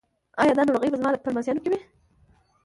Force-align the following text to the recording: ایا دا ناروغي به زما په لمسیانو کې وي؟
ایا 0.41 0.53
دا 0.57 0.63
ناروغي 0.67 0.89
به 0.91 0.99
زما 1.01 1.09
په 1.23 1.29
لمسیانو 1.31 1.63
کې 1.63 1.69
وي؟ 1.71 1.79